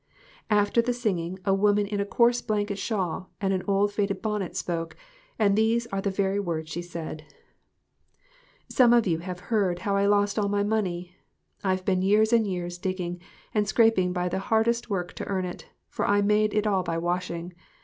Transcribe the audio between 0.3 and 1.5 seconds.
After the singing,